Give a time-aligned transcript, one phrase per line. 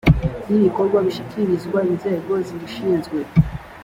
[0.49, 3.17] y ibikorwa bishyikirizwa inzego zibishinzwe